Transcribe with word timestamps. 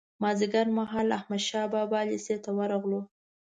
مازیګر 0.21 0.67
مهال 0.77 1.07
احمدشاه 1.19 1.67
بابا 1.73 1.99
لېسې 2.09 2.35
ته 2.43 2.49
ورغلو. 2.57 3.01